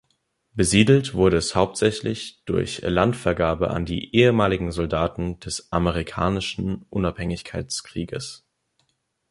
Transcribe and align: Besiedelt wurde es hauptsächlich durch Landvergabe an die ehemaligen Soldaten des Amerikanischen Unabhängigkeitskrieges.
Besiedelt 0.55 1.13
wurde 1.13 1.37
es 1.37 1.53
hauptsächlich 1.53 2.41
durch 2.45 2.81
Landvergabe 2.81 3.69
an 3.69 3.85
die 3.85 4.15
ehemaligen 4.15 4.71
Soldaten 4.71 5.39
des 5.41 5.71
Amerikanischen 5.71 6.87
Unabhängigkeitskrieges. 6.89 8.43